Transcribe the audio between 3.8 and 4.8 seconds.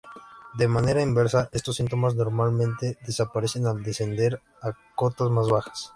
descender a